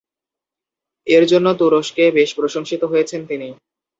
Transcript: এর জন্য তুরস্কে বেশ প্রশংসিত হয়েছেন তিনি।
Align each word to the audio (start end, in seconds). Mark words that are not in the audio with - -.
এর 1.07 1.23
জন্য 1.31 1.47
তুরস্কে 1.59 2.03
বেশ 2.17 2.29
প্রশংসিত 2.37 2.81
হয়েছেন 2.91 3.21
তিনি। 3.27 3.49